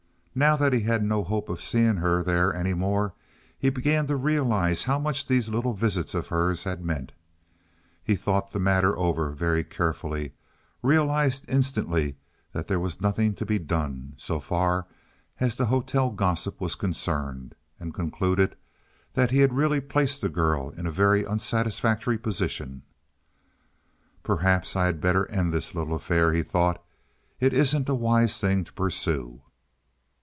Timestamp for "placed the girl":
19.81-20.69